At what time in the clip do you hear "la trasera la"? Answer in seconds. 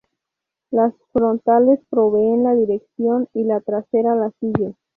3.43-4.31